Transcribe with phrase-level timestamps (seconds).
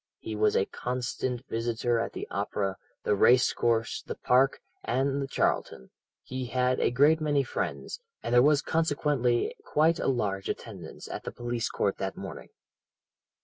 [0.17, 5.91] He was a constant visitor at the opera, the racecourse, the Park, and the Carlton,
[6.23, 11.23] he had a great many friends, and there was consequently quite a large attendance at
[11.23, 12.49] the police court that morning.